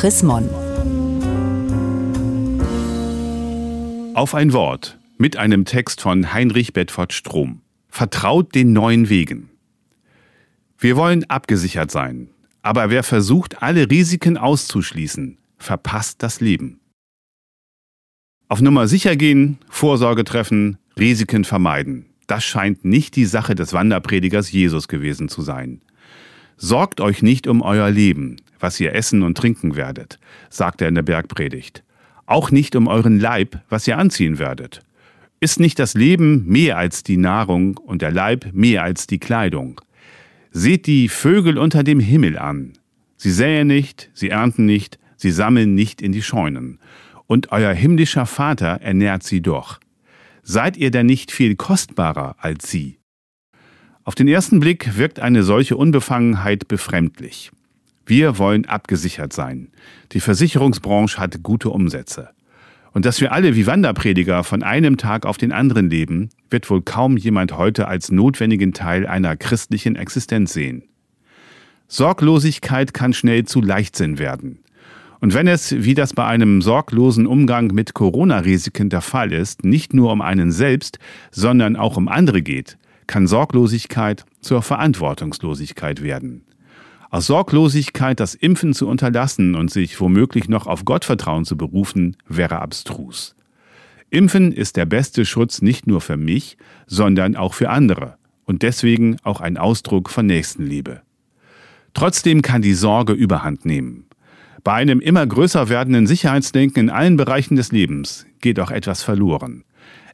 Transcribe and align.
Chris 0.00 0.22
Mon. 0.22 0.48
Auf 4.14 4.34
ein 4.34 4.54
Wort 4.54 4.98
mit 5.18 5.36
einem 5.36 5.66
Text 5.66 6.00
von 6.00 6.32
Heinrich 6.32 6.72
Bedford 6.72 7.12
Strom. 7.12 7.60
Vertraut 7.90 8.54
den 8.54 8.72
neuen 8.72 9.10
Wegen. 9.10 9.50
Wir 10.78 10.96
wollen 10.96 11.24
abgesichert 11.24 11.90
sein, 11.90 12.30
aber 12.62 12.88
wer 12.88 13.02
versucht, 13.02 13.62
alle 13.62 13.90
Risiken 13.90 14.38
auszuschließen, 14.38 15.36
verpasst 15.58 16.22
das 16.22 16.40
Leben. 16.40 16.80
Auf 18.48 18.62
Nummer 18.62 18.88
sicher 18.88 19.16
gehen, 19.16 19.58
Vorsorge 19.68 20.24
treffen, 20.24 20.78
Risiken 20.98 21.44
vermeiden. 21.44 22.06
Das 22.26 22.42
scheint 22.42 22.86
nicht 22.86 23.16
die 23.16 23.26
Sache 23.26 23.54
des 23.54 23.74
Wanderpredigers 23.74 24.50
Jesus 24.50 24.88
gewesen 24.88 25.28
zu 25.28 25.42
sein. 25.42 25.82
Sorgt 26.62 27.00
euch 27.00 27.22
nicht 27.22 27.46
um 27.46 27.62
euer 27.62 27.90
Leben, 27.90 28.36
was 28.58 28.78
ihr 28.80 28.94
essen 28.94 29.22
und 29.22 29.38
trinken 29.38 29.76
werdet, 29.76 30.18
sagt 30.50 30.82
er 30.82 30.88
in 30.88 30.94
der 30.94 31.02
Bergpredigt. 31.02 31.82
Auch 32.26 32.50
nicht 32.50 32.76
um 32.76 32.86
euren 32.86 33.18
Leib, 33.18 33.62
was 33.70 33.88
ihr 33.88 33.96
anziehen 33.96 34.38
werdet. 34.38 34.82
Ist 35.40 35.58
nicht 35.58 35.78
das 35.78 35.94
Leben 35.94 36.46
mehr 36.46 36.76
als 36.76 37.02
die 37.02 37.16
Nahrung 37.16 37.78
und 37.78 38.02
der 38.02 38.12
Leib 38.12 38.50
mehr 38.52 38.82
als 38.82 39.06
die 39.06 39.18
Kleidung? 39.18 39.80
Seht 40.50 40.86
die 40.86 41.08
Vögel 41.08 41.56
unter 41.56 41.82
dem 41.82 41.98
Himmel 41.98 42.36
an. 42.36 42.74
Sie 43.16 43.30
säen 43.30 43.68
nicht, 43.68 44.10
sie 44.12 44.28
ernten 44.28 44.66
nicht, 44.66 44.98
sie 45.16 45.30
sammeln 45.30 45.74
nicht 45.74 46.02
in 46.02 46.12
die 46.12 46.22
Scheunen. 46.22 46.78
Und 47.26 47.52
euer 47.52 47.72
himmlischer 47.72 48.26
Vater 48.26 48.82
ernährt 48.82 49.22
sie 49.22 49.40
doch. 49.40 49.80
Seid 50.42 50.76
ihr 50.76 50.90
denn 50.90 51.06
nicht 51.06 51.32
viel 51.32 51.56
kostbarer 51.56 52.36
als 52.38 52.70
sie? 52.70 52.99
Auf 54.04 54.14
den 54.14 54.28
ersten 54.28 54.60
Blick 54.60 54.96
wirkt 54.96 55.20
eine 55.20 55.42
solche 55.42 55.76
Unbefangenheit 55.76 56.68
befremdlich. 56.68 57.50
Wir 58.06 58.38
wollen 58.38 58.64
abgesichert 58.64 59.32
sein. 59.32 59.68
Die 60.12 60.20
Versicherungsbranche 60.20 61.18
hat 61.18 61.42
gute 61.42 61.68
Umsätze. 61.68 62.30
Und 62.92 63.04
dass 63.04 63.20
wir 63.20 63.32
alle 63.32 63.54
wie 63.54 63.66
Wanderprediger 63.66 64.42
von 64.42 64.62
einem 64.62 64.96
Tag 64.96 65.26
auf 65.26 65.36
den 65.36 65.52
anderen 65.52 65.90
leben, 65.90 66.30
wird 66.48 66.68
wohl 66.70 66.82
kaum 66.82 67.18
jemand 67.18 67.56
heute 67.56 67.88
als 67.88 68.10
notwendigen 68.10 68.72
Teil 68.72 69.06
einer 69.06 69.36
christlichen 69.36 69.96
Existenz 69.96 70.54
sehen. 70.54 70.82
Sorglosigkeit 71.86 72.94
kann 72.94 73.12
schnell 73.12 73.44
zu 73.44 73.60
Leichtsinn 73.60 74.18
werden. 74.18 74.60
Und 75.20 75.34
wenn 75.34 75.46
es, 75.46 75.74
wie 75.84 75.94
das 75.94 76.14
bei 76.14 76.24
einem 76.24 76.62
sorglosen 76.62 77.26
Umgang 77.26 77.66
mit 77.66 77.92
Corona-Risiken 77.92 78.88
der 78.88 79.02
Fall 79.02 79.32
ist, 79.32 79.64
nicht 79.64 79.92
nur 79.92 80.10
um 80.10 80.22
einen 80.22 80.50
selbst, 80.50 80.98
sondern 81.30 81.76
auch 81.76 81.98
um 81.98 82.08
andere 82.08 82.40
geht, 82.40 82.78
kann 83.10 83.26
Sorglosigkeit 83.26 84.24
zur 84.40 84.62
Verantwortungslosigkeit 84.62 86.00
werden. 86.00 86.44
Aus 87.10 87.26
Sorglosigkeit 87.26 88.20
das 88.20 88.36
Impfen 88.36 88.72
zu 88.72 88.86
unterlassen 88.86 89.56
und 89.56 89.68
sich 89.68 90.00
womöglich 90.00 90.48
noch 90.48 90.68
auf 90.68 90.84
Gottvertrauen 90.84 91.44
zu 91.44 91.56
berufen, 91.56 92.16
wäre 92.28 92.60
abstrus. 92.60 93.34
Impfen 94.10 94.52
ist 94.52 94.76
der 94.76 94.86
beste 94.86 95.24
Schutz 95.24 95.60
nicht 95.60 95.88
nur 95.88 96.00
für 96.00 96.16
mich, 96.16 96.56
sondern 96.86 97.34
auch 97.34 97.52
für 97.52 97.70
andere 97.70 98.16
und 98.44 98.62
deswegen 98.62 99.16
auch 99.24 99.40
ein 99.40 99.56
Ausdruck 99.56 100.08
von 100.08 100.26
Nächstenliebe. 100.26 101.02
Trotzdem 101.94 102.42
kann 102.42 102.62
die 102.62 102.74
Sorge 102.74 103.12
überhand 103.12 103.64
nehmen. 103.64 104.04
Bei 104.62 104.74
einem 104.74 105.00
immer 105.00 105.26
größer 105.26 105.68
werdenden 105.68 106.06
Sicherheitsdenken 106.06 106.84
in 106.84 106.90
allen 106.90 107.16
Bereichen 107.16 107.56
des 107.56 107.72
Lebens 107.72 108.26
geht 108.40 108.60
auch 108.60 108.70
etwas 108.70 109.02
verloren. 109.02 109.64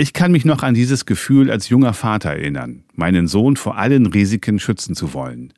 Ich 0.00 0.12
kann 0.12 0.30
mich 0.30 0.44
noch 0.44 0.62
an 0.62 0.74
dieses 0.74 1.06
Gefühl 1.06 1.50
als 1.50 1.68
junger 1.68 1.92
Vater 1.92 2.30
erinnern, 2.30 2.84
meinen 2.94 3.26
Sohn 3.26 3.56
vor 3.56 3.78
allen 3.78 4.06
Risiken 4.06 4.60
schützen 4.60 4.94
zu 4.94 5.12
wollen. 5.12 5.52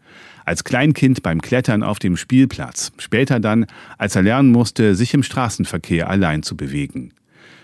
Als 0.46 0.64
Kleinkind 0.64 1.22
beim 1.22 1.42
Klettern 1.42 1.82
auf 1.82 1.98
dem 1.98 2.16
Spielplatz, 2.16 2.92
später 2.98 3.38
dann, 3.38 3.66
als 3.98 4.16
er 4.16 4.22
lernen 4.22 4.50
musste, 4.50 4.94
sich 4.94 5.12
im 5.12 5.22
Straßenverkehr 5.22 6.08
allein 6.08 6.42
zu 6.42 6.56
bewegen. 6.56 7.12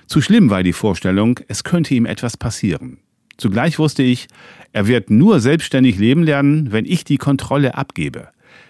Zu 0.06 0.20
schlimm 0.20 0.50
war 0.50 0.62
die 0.62 0.74
Vorstellung, 0.74 1.40
es 1.48 1.64
könnte 1.64 1.94
ihm 1.94 2.06
etwas 2.06 2.36
passieren. 2.36 2.98
Zugleich 3.38 3.78
wusste 3.78 4.02
ich, 4.02 4.28
er 4.72 4.86
wird 4.86 5.10
nur 5.10 5.40
selbstständig 5.40 5.98
leben 5.98 6.22
lernen, 6.22 6.72
wenn 6.72 6.84
ich 6.84 7.04
die 7.04 7.18
Kontrolle 7.18 7.74
abgebe. 7.74 8.28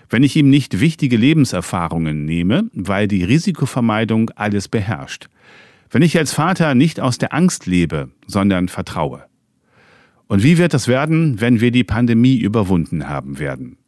Wenn 0.08 0.22
ich 0.22 0.36
ihm 0.36 0.48
nicht 0.48 0.80
wichtige 0.80 1.16
Lebenserfahrungen 1.16 2.24
nehme, 2.24 2.70
weil 2.72 3.08
die 3.08 3.24
Risikovermeidung 3.24 4.30
alles 4.36 4.68
beherrscht. 4.68 5.28
Wenn 5.90 6.02
ich 6.02 6.18
als 6.18 6.32
Vater 6.32 6.74
nicht 6.74 7.00
aus 7.00 7.18
der 7.18 7.32
Angst 7.32 7.66
lebe, 7.66 8.10
sondern 8.26 8.68
vertraue. 8.68 9.24
Und 10.26 10.42
wie 10.42 10.58
wird 10.58 10.74
es 10.74 10.88
werden, 10.88 11.40
wenn 11.40 11.60
wir 11.60 11.70
die 11.70 11.84
Pandemie 11.84 12.36
überwunden 12.36 13.08
haben 13.08 13.38
werden? 13.38 13.78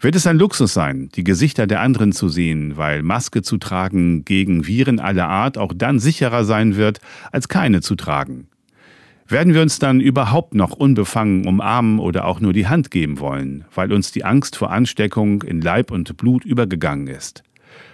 Wird 0.00 0.16
es 0.16 0.26
ein 0.26 0.38
Luxus 0.38 0.74
sein, 0.74 1.10
die 1.14 1.22
Gesichter 1.22 1.66
der 1.66 1.80
anderen 1.80 2.12
zu 2.12 2.28
sehen, 2.28 2.76
weil 2.76 3.02
Maske 3.02 3.42
zu 3.42 3.56
tragen 3.58 4.24
gegen 4.24 4.66
Viren 4.66 4.98
aller 4.98 5.28
Art 5.28 5.58
auch 5.58 5.72
dann 5.74 6.00
sicherer 6.00 6.44
sein 6.44 6.76
wird, 6.76 7.00
als 7.30 7.48
keine 7.48 7.82
zu 7.82 7.94
tragen? 7.94 8.48
Werden 9.28 9.54
wir 9.54 9.62
uns 9.62 9.78
dann 9.78 10.00
überhaupt 10.00 10.54
noch 10.54 10.72
unbefangen 10.72 11.46
umarmen 11.46 12.00
oder 12.00 12.26
auch 12.26 12.40
nur 12.40 12.52
die 12.52 12.66
Hand 12.66 12.90
geben 12.90 13.20
wollen, 13.20 13.64
weil 13.74 13.92
uns 13.92 14.10
die 14.12 14.24
Angst 14.24 14.56
vor 14.56 14.72
Ansteckung 14.72 15.42
in 15.42 15.60
Leib 15.60 15.90
und 15.90 16.16
Blut 16.16 16.44
übergegangen 16.44 17.06
ist? 17.06 17.44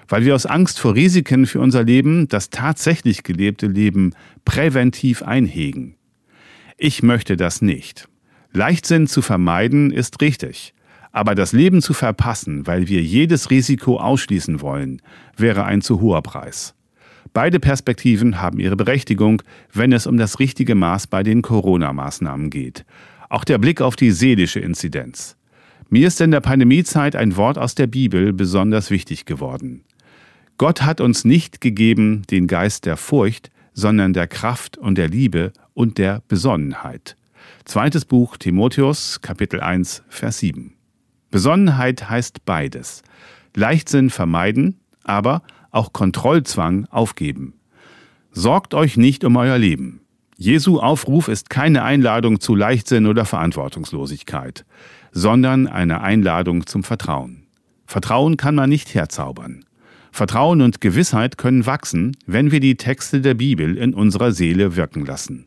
Weil 0.09 0.25
wir 0.25 0.35
aus 0.35 0.47
Angst 0.47 0.81
vor 0.81 0.95
Risiken 0.95 1.47
für 1.47 1.61
unser 1.61 1.85
Leben 1.85 2.29
das 2.29 2.51
tatsächlich 2.51 3.23
gelebte 3.23 3.67
Leben 3.67 4.15
präventiv 4.45 5.23
einhegen. 5.23 5.97
Ich 6.77 7.03
möchte 7.03 7.37
das 7.37 7.63
nicht. 7.63 8.09
Leichtsinn 8.53 9.07
zu 9.07 9.21
vermeiden 9.21 9.91
ist 9.91 10.21
richtig, 10.21 10.75
aber 11.13 11.35
das 11.35 11.53
Leben 11.53 11.83
zu 11.83 11.93
verpassen, 11.93 12.67
weil 12.67 12.89
wir 12.89 13.03
jedes 13.03 13.51
Risiko 13.51 13.99
ausschließen 13.99 14.61
wollen, 14.61 15.03
wäre 15.37 15.65
ein 15.65 15.83
zu 15.83 16.01
hoher 16.01 16.23
Preis. 16.23 16.75
Beide 17.33 17.61
Perspektiven 17.61 18.41
haben 18.41 18.59
ihre 18.59 18.77
Berechtigung, 18.77 19.43
wenn 19.73 19.93
es 19.93 20.07
um 20.07 20.17
das 20.17 20.39
richtige 20.39 20.75
Maß 20.75 21.07
bei 21.07 21.23
den 21.23 21.43
Corona-Maßnahmen 21.43 22.51
geht. 22.51 22.85
Auch 23.29 23.45
der 23.45 23.59
Blick 23.59 23.81
auf 23.81 23.97
die 23.97 24.11
seelische 24.11 24.61
Inzidenz. 24.61 25.38
Mir 25.91 26.07
ist 26.07 26.21
in 26.21 26.33
der 26.33 26.41
Pandemiezeit 26.41 27.17
ein 27.17 27.37
Wort 27.37 27.57
aus 27.57 27.75
der 27.75 27.87
Bibel 27.87 28.35
besonders 28.35 28.91
wichtig 28.91 29.25
geworden. 29.25 29.85
Gott 30.59 30.83
hat 30.83 31.01
uns 31.01 31.25
nicht 31.25 31.63
gegeben 31.63 32.25
den 32.31 32.47
Geist 32.47 32.85
der 32.85 32.99
Furcht, 32.99 33.51
sondern 33.73 34.13
der 34.13 34.27
Kraft 34.27 34.77
und 34.77 34.99
der 34.99 35.09
Liebe 35.09 35.51
und 35.73 35.97
der 35.97 36.23
Besonnenheit. 36.29 37.17
Zweites 37.65 38.05
Buch 38.05 38.37
Timotheus, 38.37 39.23
Kapitel 39.23 39.61
1, 39.61 40.03
Vers 40.11 40.41
7. 40.41 40.75
Besonnenheit 41.31 42.11
heißt 42.11 42.45
beides. 42.45 43.03
Leichtsinn 43.57 44.11
vermeiden, 44.11 44.79
aber 45.05 45.43
auch 45.71 45.95
Kontrollzwang 45.95 46.87
aufgeben. 46.91 47.55
Sorgt 48.31 48.75
euch 48.75 48.99
nicht 48.99 49.25
um 49.25 49.37
euer 49.37 49.57
Leben. 49.57 50.03
Jesu 50.37 50.81
Aufruf 50.81 51.29
ist 51.29 51.49
keine 51.49 51.83
Einladung 51.83 52.41
zu 52.41 52.55
Leichtsinn 52.55 53.07
oder 53.07 53.25
Verantwortungslosigkeit, 53.25 54.67
sondern 55.13 55.67
eine 55.67 56.01
Einladung 56.01 56.67
zum 56.67 56.85
Vertrauen. 56.85 57.47
Vertrauen 57.87 58.37
kann 58.37 58.55
man 58.55 58.69
nicht 58.69 58.95
herzaubern. 58.95 59.65
Vertrauen 60.13 60.63
und 60.63 60.81
Gewissheit 60.81 61.39
können 61.39 61.67
wachsen, 61.67 62.17
wenn 62.27 62.51
wir 62.51 62.61
die 62.61 62.77
Texte 62.77 63.21
der 63.21 63.35
Bibel 63.35 63.77
in 63.77 63.95
unserer 63.95 64.33
Seele 64.33 64.77
wirken 64.77 65.07
lassen. 65.07 65.45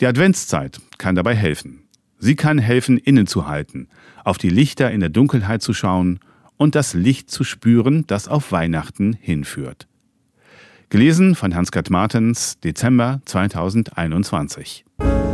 Die 0.00 0.06
Adventszeit 0.06 0.80
kann 0.98 1.14
dabei 1.14 1.34
helfen. 1.34 1.82
Sie 2.18 2.36
kann 2.36 2.58
helfen, 2.58 2.98
innezuhalten, 2.98 3.88
auf 4.24 4.38
die 4.38 4.48
Lichter 4.48 4.90
in 4.90 5.00
der 5.00 5.08
Dunkelheit 5.08 5.62
zu 5.62 5.74
schauen 5.74 6.20
und 6.56 6.74
das 6.74 6.94
Licht 6.94 7.30
zu 7.30 7.44
spüren, 7.44 8.04
das 8.06 8.28
auf 8.28 8.52
Weihnachten 8.52 9.16
hinführt. 9.20 9.88
Gelesen 10.88 11.34
von 11.34 11.54
Hans-Gerd 11.54 11.90
Martens, 11.90 12.60
Dezember 12.60 13.20
2021. 13.24 14.84